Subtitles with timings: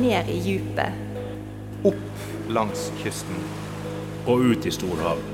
[0.00, 0.92] ned i djupet.
[1.84, 3.36] Opp langs kysten.
[4.26, 5.24] Og ut i storhavet.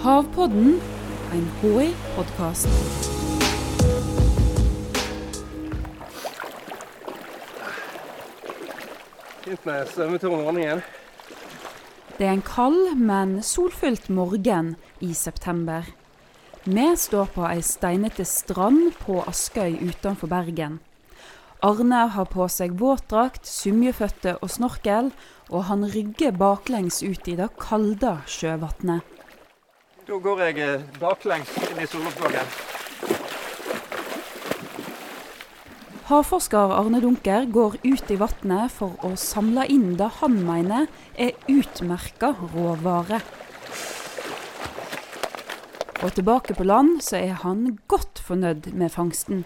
[0.00, 0.80] Havpodden,
[1.34, 2.68] en HI-podkast.
[9.44, 10.84] Fint med svømmetur om morgenen.
[12.18, 15.88] Det er en kald, men solfylt morgen i september.
[16.64, 20.80] Vi står på ei steinete strand på Askøy utenfor Bergen.
[21.60, 25.10] Arne har på seg våtdrakt, sumjeføtte og snorkel,
[25.52, 29.04] og han rygger baklengs ut i det kalde sjøvannet.
[30.08, 32.54] Da går jeg eh, baklengs inn i soloppgangen.
[36.08, 40.88] Havforsker Arne Dunker går ut i vannet for å samle inn det han mener
[41.20, 43.20] er utmerka råvare.
[46.00, 49.44] Og tilbake på land så er han godt fornøyd med fangsten.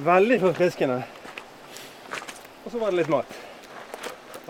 [0.00, 1.04] Veldig forfriskende.
[2.66, 3.34] Og så var det litt mat.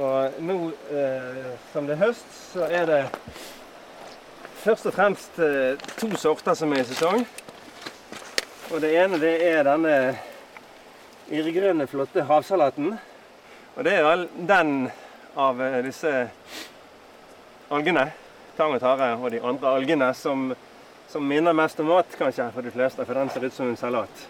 [0.01, 0.55] Og nå
[0.89, 3.01] eh, som det er høst, så er det
[4.63, 7.27] først og fremst eh, to sorter som er i sesong.
[8.73, 9.99] Og det ene det er denne
[11.29, 12.95] irrgrønne, flotte havsalaten.
[13.77, 14.73] Og det er vel den
[15.37, 16.15] av eh, disse
[17.69, 18.07] algene,
[18.57, 20.55] tang og tare og de andre algene, som,
[21.13, 23.05] som minner mest om mat, kanskje, for de fleste.
[23.05, 24.25] For den ser ut som en salat.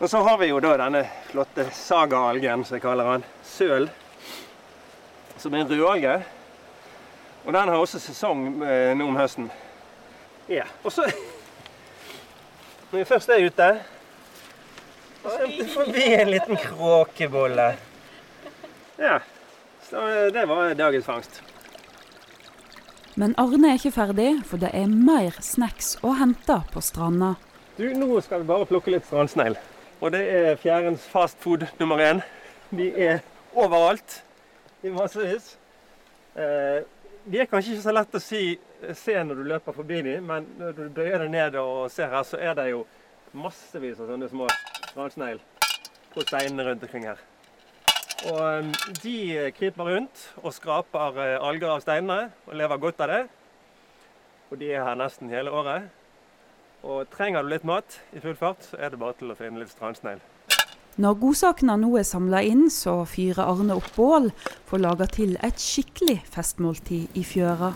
[0.00, 3.24] Og så har vi jo da denne flotte saga-algen, som jeg kaller den.
[3.44, 3.88] Søl.
[5.36, 6.14] Som er en rødalge.
[7.44, 9.50] Og den har også sesong eh, nå om høsten.
[10.48, 10.64] Ja.
[10.84, 11.04] Og så
[12.90, 13.66] Når vi først er ute
[15.22, 17.74] så svømte forbi en liten kråkebolle.
[18.96, 19.18] Ja.
[19.84, 21.42] Så det var dagens fangst.
[23.14, 27.34] Men Arne er ikke ferdig, for det er mer snacks å hente på stranda.
[27.76, 29.58] Du, nå skal vi bare plukke litt strandsnegl.
[30.00, 32.22] Og det er fjærens fast food nummer én.
[32.70, 33.18] De er
[33.52, 34.24] overalt
[34.82, 35.58] i massevis.
[36.36, 36.80] Eh,
[37.32, 38.54] de er kanskje ikke så lett å si,
[38.96, 42.24] se når du løper forbi dem, men når du bøyer deg ned og ser her,
[42.24, 42.86] så er det jo
[43.36, 44.48] massevis av sånne små
[44.96, 45.42] ransnegl
[46.14, 47.20] på steinene rundt omkring her.
[48.30, 48.72] Og eh,
[49.02, 49.16] de
[49.58, 53.22] kryper rundt og skraper eh, alger av steinene og lever godt av det.
[54.48, 55.92] Og de er her nesten hele året.
[56.82, 59.60] Og trenger du litt mat i full fart, så er det bare til å finne
[59.60, 60.22] litt strandsnegl.
[61.00, 64.30] Når godsakene nå er samla inn, så fyrer Arne opp bål
[64.68, 67.70] for å lage til et skikkelig festmåltid i fjøra.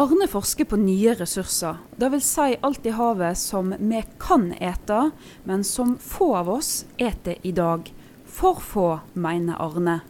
[0.00, 2.26] Arne forsker på nye ressurser, dvs.
[2.26, 5.10] Si alt i havet som vi kan ete,
[5.44, 7.90] men som få av oss eter i dag.
[8.30, 10.00] For få, mener Arne.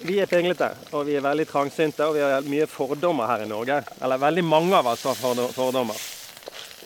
[0.00, 3.48] Vi er pinglete, og vi er veldig trangsynte, og vi har mye fordommer her i
[3.50, 3.80] Norge.
[3.98, 5.98] Eller veldig mange av oss har fordommer.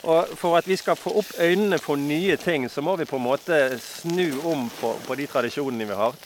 [0.02, 3.20] Og For at vi skal få opp øynene for nye ting, så må vi på
[3.20, 6.16] en måte snu om på, på de tradisjonene vi har,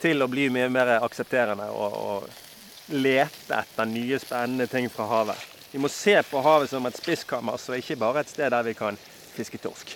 [0.00, 5.44] til å bli mye mer aksepterende og, og lete etter nye, spennende ting fra havet.
[5.70, 8.74] Vi må se på havet som et spiskammer, så ikke bare et sted der vi
[8.78, 8.96] kan
[9.36, 9.92] fiske torsk.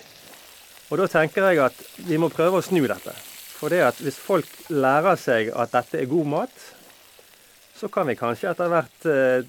[0.91, 3.15] Og Da tenker jeg at vi må prøve å snu dette.
[3.61, 6.63] For det at hvis folk lærer seg at dette er god mat,
[7.77, 9.43] så kan vi kanskje etter hvert eh,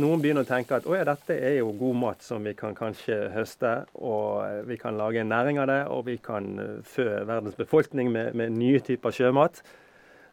[0.00, 3.18] noen begynne å tenke at ja, dette er jo god mat som vi kan kanskje
[3.34, 7.60] høste, og vi kan lage en næring av det, og vi kan eh, fø verdens
[7.60, 9.60] befolkning med, med nye typer sjømat.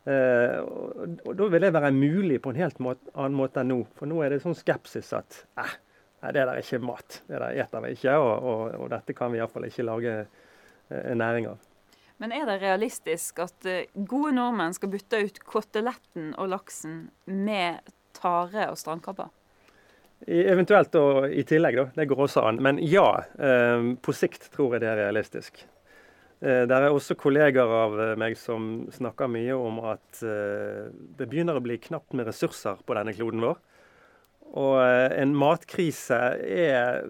[0.08, 3.74] Eh, og, og, Da vil det være mulig på en helt måte, annen måte enn
[3.76, 3.82] nå.
[4.00, 5.80] For nå er det sånn skepsis at eh,
[6.32, 7.22] det der er ikke mat.
[7.28, 10.20] Det der eter vi ikke, og, og, og dette kan vi iallfall ikke lage
[10.96, 11.68] en næring av.
[12.18, 17.92] Men er det realistisk at eh, gode nordmenn skal bytte ut koteletten og laksen med
[18.18, 19.30] tare og strandkrabber?
[20.26, 21.86] Eventuelt og i tillegg, da.
[21.94, 22.62] Det går også an.
[22.66, 23.06] Men ja,
[23.38, 25.62] eh, på sikt tror jeg det er realistisk.
[26.42, 31.66] Eh, det er også kolleger av meg som snakker mye om at det begynner å
[31.66, 33.62] bli knapt med ressurser på denne kloden vår.
[34.58, 37.04] Og en matkrise er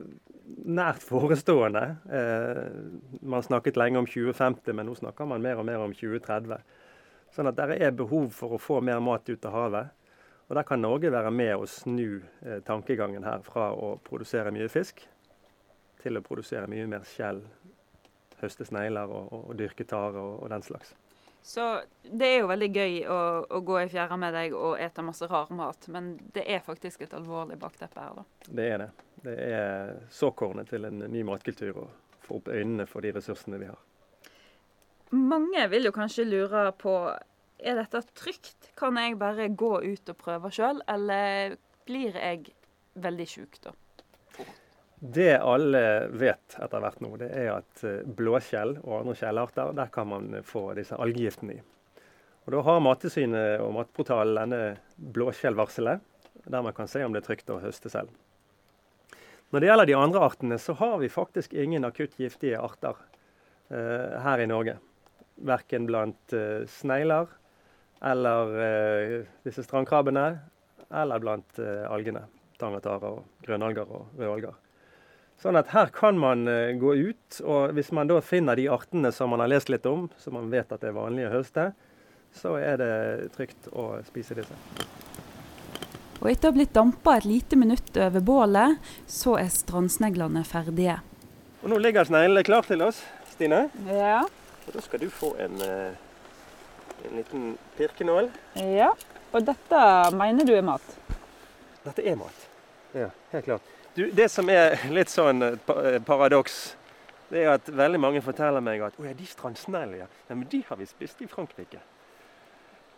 [0.48, 1.84] nært forestående.
[2.12, 6.60] Eh, man snakket lenge om 2050, men nå snakker man mer og mer om 2030.
[7.36, 9.94] Sånn at det er behov for å få mer mat ut av havet.
[10.48, 14.70] Og Der kan Norge være med å snu eh, tankegangen her fra å produsere mye
[14.72, 15.04] fisk
[16.04, 17.42] til å produsere mye mer skjell,
[18.40, 20.94] høste snegler og, og, og dyrke tare og, og den slags.
[21.48, 23.18] Så det er jo veldig gøy å,
[23.56, 27.06] å gå i fjæra med deg og ete masse rar mat, men det er faktisk
[27.06, 28.26] et alvorlig bakteppe her, da.
[28.50, 28.88] Det er det.
[29.24, 31.86] Det er såkornet til en ny matkultur å
[32.26, 33.80] få opp øynene for de ressursene vi har.
[35.16, 36.98] Mange vil jo kanskje lure på
[37.58, 38.74] er dette trygt.
[38.76, 41.56] Kan jeg bare gå ut og prøve sjøl, eller
[41.88, 42.52] blir jeg
[43.00, 43.72] veldig sjuk da?
[45.00, 49.92] Det alle vet etter hvert nå, det er at eh, blåskjell og andre skjellarter, der
[49.94, 51.64] kan man få disse algegiftene i.
[52.48, 56.02] Og Da har Mattilsynet og Matportalen denne blåskjellvarselet,
[56.48, 58.10] der man kan se om det er trygt å høste selv.
[59.52, 62.98] Når det gjelder de andre artene, så har vi faktisk ingen akutt giftige arter
[63.70, 64.80] eh, her i Norge.
[65.46, 67.30] Verken blant eh, snegler
[68.02, 70.30] eller eh, disse strandkrabbene,
[70.90, 72.26] eller blant eh, algene.
[72.58, 74.58] Tangatarer, grønnalger og rødalger.
[75.38, 79.12] Sånn at her kan man eh, gå ut, og hvis man da finner de artene
[79.14, 81.68] som man har lest litt om, som man vet at det er vanlig å høste,
[82.34, 82.94] så er det
[83.36, 84.58] trygt å spise disse.
[86.18, 90.98] Og etter å ha blitt dampa et lite minutt over bålet, så er strandsneglene ferdige.
[91.62, 93.04] Og nå ligger sneglene klar til oss,
[93.36, 93.68] Stine.
[93.86, 94.24] Ja.
[94.66, 95.94] Og da skal du få en, eh,
[97.06, 98.32] en liten pirkenål.
[98.56, 98.90] ja.
[99.36, 99.80] Og dette
[100.16, 100.82] mener du er mat?
[101.84, 102.46] Dette er mat.
[102.96, 103.77] Ja, helt klart.
[103.98, 106.58] Du, det som er litt sånn eh, eh, paradoks,
[107.32, 110.10] det er at veldig mange forteller meg at å ja, de strandsneglene, ja.
[110.28, 111.80] Nei, men de har vi spist i Frankrike.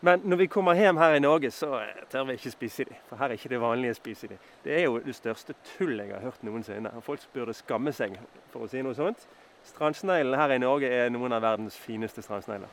[0.04, 2.98] Men når vi kommer hjem her i Norge, så eh, tør vi ikke spise de.
[3.07, 4.36] For her er ikke det vanlige å spise de.
[4.66, 6.92] Det er jo det største tullet jeg har hørt noensinne.
[7.00, 8.18] Og folk burde skamme seg
[8.51, 9.24] for å si noe sånt.
[9.69, 12.68] Strandsneglene her i Norge er noen av verdens fineste strandsnegler.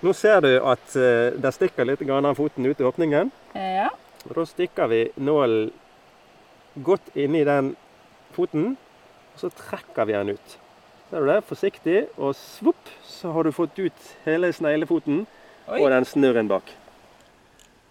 [0.00, 3.32] Nå ser du at uh, det stikker litt grann av foten ut i åpningen.
[3.58, 3.90] Ja.
[4.24, 5.68] Og Da stikker vi nålen
[6.84, 7.74] godt inni den
[8.34, 8.72] foten,
[9.34, 10.58] og så trekker vi den ut.
[11.08, 11.38] Ser du det?
[11.48, 15.22] Forsiktig, og svopp, så har du fått ut hele sneglefoten
[15.68, 16.68] og den snurren bak.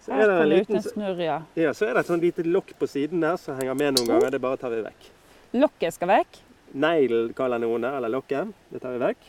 [0.04, 1.38] Så er, det en liten, en snurr, ja.
[1.58, 4.08] ja, så er det et sånn lite lokk på siden der som henger med noen
[4.08, 4.30] ganger.
[4.32, 5.08] Det bare tar vi vekk.
[5.58, 6.38] Lokket skal vekk.
[6.78, 8.54] Neglen kaller noen det, eller lokket.
[8.72, 9.28] Det tar vi vekk.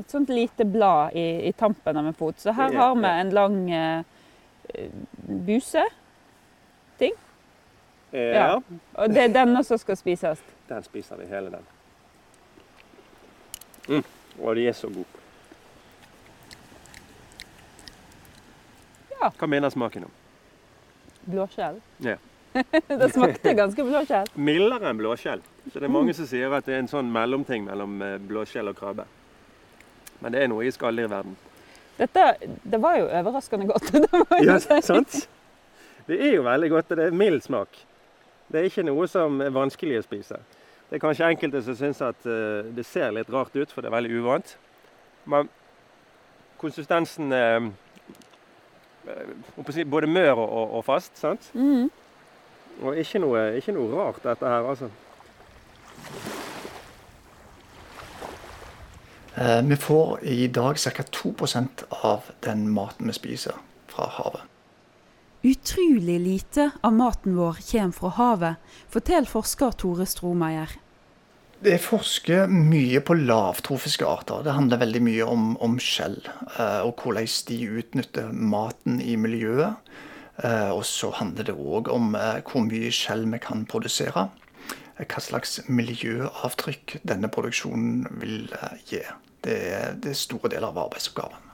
[0.00, 2.36] Et sånt lite blad i, i tampen av en fot.
[2.38, 3.14] Så her Ja, har vi ja.
[3.22, 4.90] en lang eh,
[5.48, 5.86] buse.
[7.00, 7.16] Eh,
[8.12, 8.20] Ja.
[8.20, 8.62] ja.
[8.94, 10.42] Og det er denne som skal spises.
[10.68, 11.68] Den spiser vi, hele den.
[13.88, 14.04] Mm.
[14.40, 15.20] Og de er så gode.
[19.20, 19.30] Ja.
[19.36, 20.12] Hva mener smaken om?
[21.30, 21.80] Blåskjell.
[21.98, 22.16] Ja.
[22.88, 24.30] det smakte ganske blåskjell.
[24.34, 25.42] Mildere enn blåskjell.
[25.72, 28.72] Så det er mange som sier at det er en sånn mellomting mellom eh, blåskjell
[28.72, 29.04] og krabbe.
[30.20, 31.36] Men det er noe i skalldyr-verden.
[32.00, 33.92] Dette det var jo overraskende godt.
[34.06, 35.20] det var jo Ja, sant?
[36.08, 37.84] Det er jo veldig godt, og det er mild smak.
[38.50, 40.40] Det er ikke noe som er vanskelig å spise.
[40.90, 43.90] Det er kanskje enkelte som syns at eh, det ser litt rart ut, for det
[43.90, 44.56] er veldig uvant.
[45.30, 45.46] Men
[46.58, 47.68] konsistensen er
[49.06, 49.30] eh,
[49.70, 51.52] si, både mør og, fast, sant?
[51.54, 51.86] Mm.
[52.82, 54.90] Og ikke noe, ikke noe rart, dette her, altså.
[59.38, 61.06] Eh, Vi får i dag ca.
[61.22, 64.42] 2% av den maten vi spiser, fra havet.
[65.42, 70.74] Utrolig lite av maten vår kommer fra havet, forteller forsker Tore Stromeier.
[71.64, 74.44] Det forsker mye på lavtrofiske arter.
[74.44, 76.18] Det handler veldig mye om, om skjell,
[76.58, 79.80] eh, og hvordan de utnytter maten i miljøet.
[80.44, 84.28] Eh, og så handler det òg om eh, hvor mye skjell vi kan produsere.
[85.00, 88.42] Hva slags miljøavtrykk denne produksjonen vil
[88.92, 89.06] gi.
[89.40, 91.49] Det er, det er store deler av arbeidsoppgaven.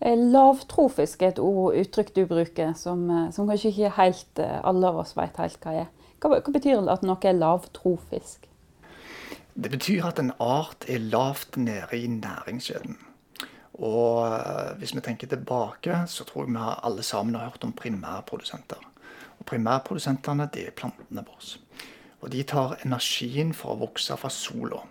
[0.00, 4.60] Eh, Lavtrofisk er et ord, uttrykk du bruker, som, eh, som kanskje ikke helt eh,
[4.64, 5.90] alle av oss vet helt hva er.
[6.20, 8.48] Hva, hva betyr det at noe er lavtrofisk?
[9.60, 12.96] Det betyr at en art er lavt nede i næringskjeden.
[13.80, 14.28] Og
[14.76, 18.80] hvis vi tenker tilbake, så tror jeg vi alle sammen har hørt om primærprodusenter.
[19.38, 21.60] Og primærprodusentene, det er plantene våre.
[22.20, 24.82] Og de tar energien for å vokse fra sola.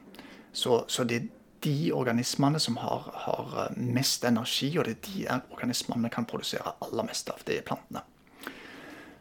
[0.51, 1.21] Så, så det
[1.63, 6.27] de organismene som har, har eh, mest energi, og det er de organismene vi kan
[6.29, 7.43] produsere aller mest av.
[7.45, 8.03] Det er plantene.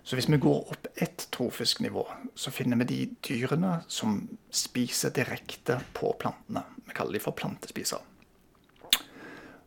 [0.08, 5.12] Så hvis vi går opp ett trofisk nivå, så finner vi de dyrene som spiser
[5.12, 6.62] direkte på plantene.
[6.86, 8.00] Vi kaller de for plantespisere.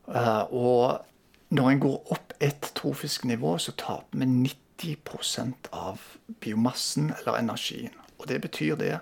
[0.08, 1.06] Eh, og
[1.54, 4.48] når en går opp ett trofisk nivå, så taper vi
[4.82, 6.02] 90% av
[6.42, 7.94] biomassen eller energien.
[8.18, 8.96] Og det betyr det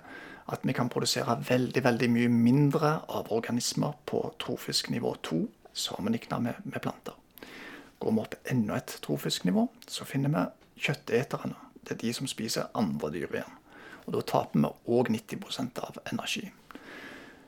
[0.49, 5.39] at vi kan produsere veldig veldig mye mindre av organismer på trofisk nivå 2
[5.73, 7.13] sammenlignet med, med planter.
[7.99, 11.55] Går vi opp enda et trofisk nivå, så finner vi kjøtteterne.
[11.83, 13.57] Det er de som spiser andre dyr igjen.
[14.07, 16.49] Og da taper vi òg 90 av energi.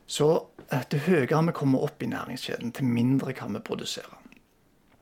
[0.07, 0.27] Så
[0.69, 4.20] eh, til høyere vi kommer opp i næringskjeden, til mindre kan vi produsere.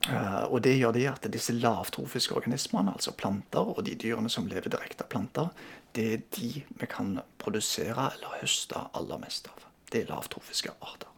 [0.08, 4.48] Eh, Og det gjør det at disse lavtrofiske organismene, altså planter, og de dyrene som
[4.48, 5.50] lever direkte av planter,
[5.96, 9.66] det er de vi kan produsere eller høste aller mest av.
[9.92, 11.10] Det er lavtrofiske arter.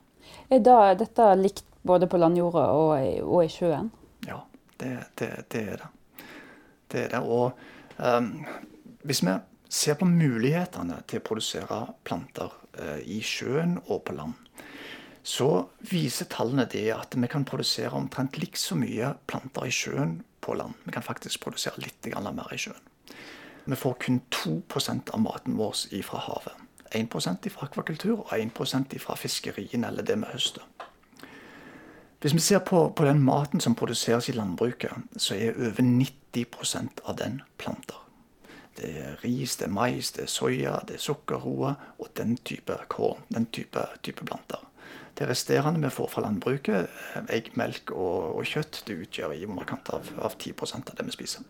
[0.50, 3.91] Er da dette likt både på landjorda og, i- og i sjøen?
[4.27, 4.41] Ja,
[4.79, 5.89] det, det, det er det.
[6.91, 7.21] Det er det.
[7.23, 7.51] Og
[7.97, 8.45] um,
[9.03, 9.35] hvis vi
[9.71, 14.33] ser på mulighetene til å produsere planter uh, i sjøen og på land,
[15.23, 20.55] så viser tallene det at vi kan produsere omtrent likså mye planter i sjøen på
[20.57, 20.73] land.
[20.85, 22.89] Vi kan faktisk produsere litt mer i sjøen.
[23.65, 26.57] Vi får kun 2% av maten vår fra havet.
[26.91, 30.65] 1% fra akvakultur og 1% fra fiskeriene, eller det vi høster.
[32.21, 37.01] Hvis vi ser på, på, den maten som produseres i landbruket, så er over 90%
[37.05, 37.97] av den planter.
[38.77, 42.77] Det er ris, det er mais, det er soya, det er sukkerroe og den type
[42.89, 43.23] korn.
[43.33, 44.61] Den type, type planter.
[45.21, 46.89] Det resterende vi får fra landbruket,
[47.29, 51.13] egg, melk og, og kjøtt, det utgjør i underkant av, av 10 av det vi
[51.13, 51.45] spiser.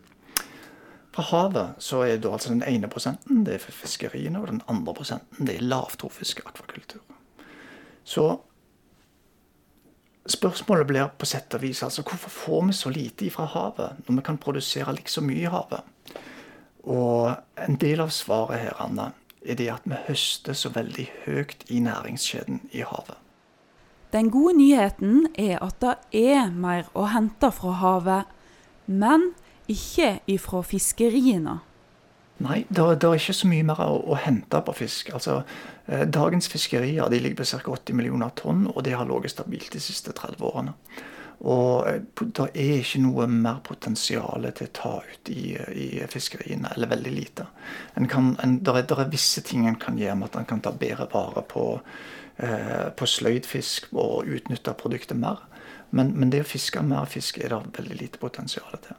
[1.12, 4.60] Fra havet så er det altså den ene prosenten det er for fiskeriene, og den
[4.68, 7.00] andre prosenten det er lavtrofisk akvakultur.
[8.04, 8.26] Så
[10.22, 14.20] Spørsmålet blir på sett og vis altså hvorfor får vi så lite fra havet når
[14.20, 16.12] vi kan produsere liksom mye i havet?
[16.86, 19.08] Og en del av svaret her, Anna,
[19.42, 23.18] er det at vi høster så veldig høyt i næringskjeden i havet.
[24.12, 28.32] Den gode nyheten er at det er mer å hente fra havet,
[28.86, 29.30] men
[29.72, 31.60] ikke ifra fiskeriene.
[32.42, 35.12] Nei, det, er ikke så mye mer å, å hente på fisk.
[35.16, 35.42] Altså,
[35.86, 37.76] eh, dagens fiskerier de ligger på ca.
[37.78, 40.74] 80 millioner tonn, og det har ligget stabilt de siste 30 årene.
[41.42, 46.70] Og eh, det er ikke noe mer potensial til å ta ut i, i fiskeriene,
[46.74, 47.46] eller veldig lite.
[47.98, 50.50] En kan, en, der, er, der, er, visse ting en kan gjøre med at en
[50.52, 51.66] kan ta bedre vare på,
[52.38, 55.42] eh, på sløydfisk og utnytte produktet mer.
[55.90, 58.96] Men, men det å fiske mer fisk er det veldig lite potensial til.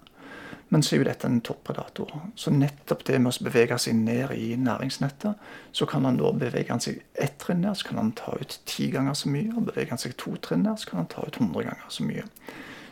[0.74, 2.10] Men så er jo dette en toppredator.
[2.40, 6.74] Så nettopp det med å bevege seg ned i næringsnettet, så kan han da bevege
[6.74, 9.52] han seg ett trinn ned, så kan han ta ut ti ganger så mye.
[9.54, 12.08] Og beveger han seg to trinn ned, så kan han ta ut hundre ganger så
[12.08, 12.26] mye.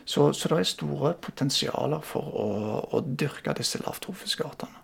[0.04, 2.46] Så, så, det er store potensialer for å,
[2.94, 4.78] å dyrke disse lavtrofiske artene.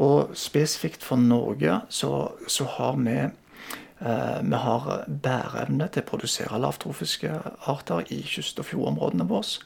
[0.00, 2.10] Og spesifikt for Norge så,
[2.48, 7.36] så har vi eh, vi har bæreevne til å produsere lavtrofiske
[7.68, 9.60] arter i kyst- og fjordområdene våre.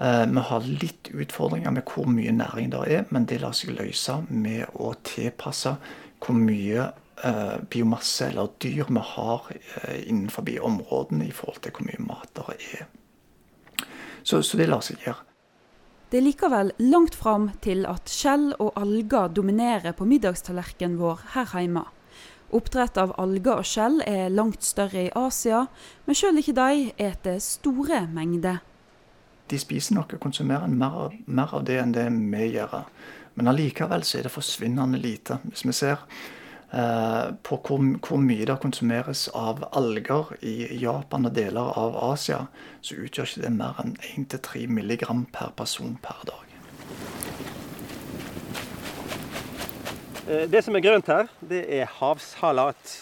[0.00, 3.74] Eh, vi har litt utfordringer med hvor mye næring det er, men det lar seg
[3.74, 5.74] løse med å tilpasse
[6.22, 6.84] hvor mye
[7.26, 12.30] eh, biomasse eller dyr vi har eh, innenfor områdene i forhold til hvor mye mat
[12.38, 12.86] det er.
[14.22, 15.24] Så, så det lar seg gjøre.
[16.08, 21.50] Det er likevel langt fram til at skjell og alger dominerer på middagstallerkenen vår her
[21.58, 21.82] hjemme.
[22.54, 25.66] Oppdrett av alger og skjell er langt større i Asia,
[26.06, 28.62] men sjøl ikke de eter store mengder
[29.50, 32.82] de spiser nok og konsumerer mer, mer, av det enn det vi gjør.
[33.38, 35.38] Men allikevel så er det forsvinnende lite.
[35.44, 36.02] Hvis vi ser
[36.72, 42.44] eh, på hvor, hvor, mye det konsumeres av alger i Japan og deler av Asia,
[42.80, 46.44] så utgjør ikke det mer enn 1-3 milligram per person per dag.
[50.28, 52.98] Eh, det som er grønt her, det er havsalat.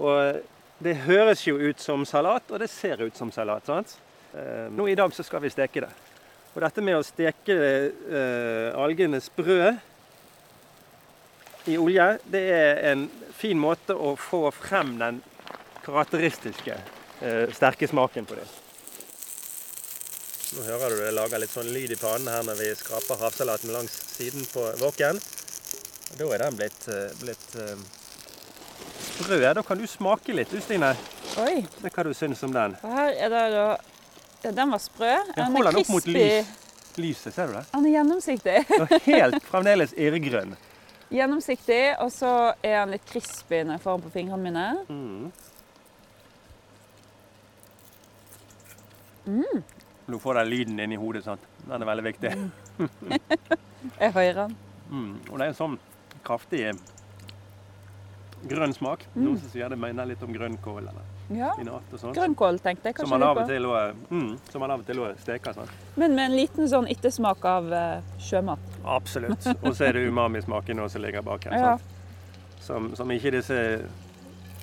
[0.00, 0.44] Og
[0.80, 3.66] det høres jo ut som salat, og det ser ut som salat.
[3.66, 3.98] sant?
[4.34, 5.90] Eh, nå I dag så skal vi steke det.
[6.54, 9.72] Og dette med å steke eh, algene sprø
[11.70, 13.04] i olje, det er en
[13.36, 15.20] fin måte å få frem den
[15.84, 16.74] karakteristiske
[17.20, 18.48] eh, sterke smaken på det.
[20.50, 23.70] Nå hører du det lager litt sånn lyd i pannen her når vi skraper havsalaten
[23.74, 25.20] langs siden på våken.
[26.18, 27.76] Da er den blitt, eh, blitt uh,
[29.20, 29.38] sprø.
[29.54, 30.90] Da kan du smake litt, du Stine.
[31.38, 31.62] Oi.
[31.84, 32.74] Hva du syns om den?
[32.82, 33.68] Her er det da
[34.42, 35.12] ja, den var sprø.
[35.36, 36.48] Ja, hold den opp mot lys.
[36.96, 37.64] lyset, ser du det?
[37.72, 38.56] Den er gjennomsiktig.
[39.10, 40.56] helt fremdeles irrgrønn.
[41.10, 42.32] Gjennomsiktig, og så
[42.62, 44.66] er den litt crispy når jeg får den på fingrene mine.
[44.88, 45.32] Mm.
[49.30, 49.62] Mm.
[50.10, 51.24] Nå får den lyden inn i hodet.
[51.26, 51.44] sant?
[51.66, 52.32] Den er veldig viktig.
[52.78, 52.90] Mm.
[54.04, 54.56] jeg hører den.
[54.90, 55.12] Mm.
[55.28, 55.78] Og det er en sånn
[56.26, 56.64] kraftig
[58.48, 59.04] grønn smak.
[59.14, 59.24] Mm.
[59.26, 60.88] Noen som sier det mener litt om grønnkål.
[60.88, 61.50] eller ja.
[62.14, 64.88] Grønnkål, tenkte jeg kanskje som man, av og til også, mm, som man av og
[64.88, 65.54] til også steker.
[65.54, 65.72] Sånn.
[66.00, 68.64] Men med en liten sånn ettersmak av uh, sjømat.
[68.84, 69.46] Absolutt.
[69.60, 71.58] Og så er det umamismaken som ligger bak her.
[71.58, 71.76] Ja.
[72.60, 73.60] Som, som, ikke disse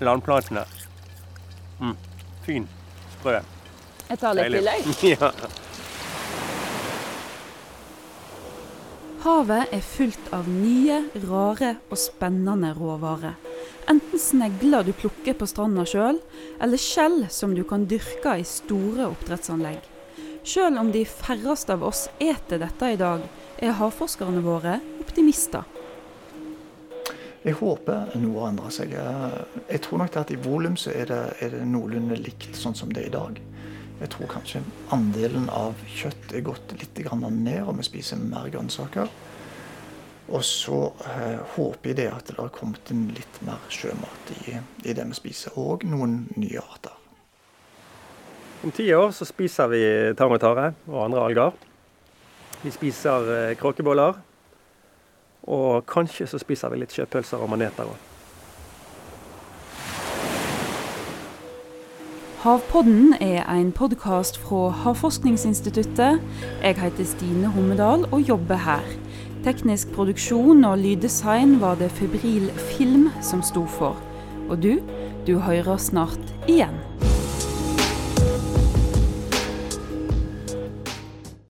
[0.03, 0.65] landplantene.
[1.79, 1.95] Mm.
[2.43, 2.67] Fin.
[3.23, 3.39] Prøv.
[4.09, 4.91] Jeg tar litt tillegg.
[5.15, 5.31] ja.
[9.27, 13.33] Havet er fullt av nye, rare og spennende råvarer.
[13.87, 16.19] Enten snegler du plukker på stranda sjøl,
[16.59, 19.79] eller skjell som du kan dyrke i store oppdrettsanlegg.
[20.47, 23.23] Sjøl om de færreste av oss eter dette i dag,
[23.63, 25.63] er havforskerne våre optimister.
[27.47, 28.91] Jeg håper noe endrer seg.
[28.91, 32.91] Jeg tror nok at i volum så er det, er det noenlunde likt sånn som
[32.91, 33.39] det er i dag.
[34.01, 34.61] Jeg tror kanskje
[34.93, 39.07] andelen av kjøtt er gått litt ned, og vi spiser mer grønnsaker.
[40.27, 44.57] Og så eh, håper jeg det at det har kommet inn litt mer sjømat i,
[44.83, 46.95] i det vi spiser, og noen nye arter.
[48.65, 49.81] Om ti år så spiser vi
[50.17, 51.63] tang og tare og andre alger.
[52.63, 54.19] Vi spiser eh, kråkeboller.
[55.47, 58.03] Og kanskje så spiser vi litt sjøpølser og maneter òg.
[62.43, 66.19] Havpodden er en podkast fra Havforskningsinstituttet.
[66.61, 68.85] Jeg heter Stine Hommedal og jobber her.
[69.45, 73.99] Teknisk produksjon og lyddesign var det Febril Film som sto for.
[74.49, 74.79] Og du,
[75.27, 76.73] du hører snart igjen.